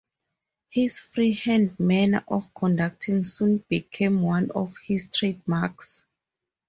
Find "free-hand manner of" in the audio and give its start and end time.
0.99-2.55